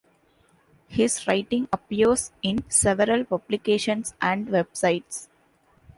[0.87, 5.27] His writing appears in several publications and websites.